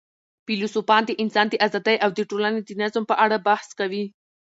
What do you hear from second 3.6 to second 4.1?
کوي.